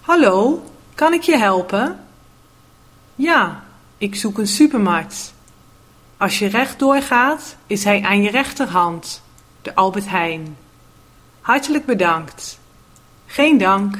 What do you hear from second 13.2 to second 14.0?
Geen dank.